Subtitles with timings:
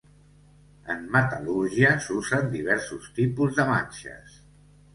[0.93, 4.45] En metal·lúrgia s'usen diversos tipus de manxes.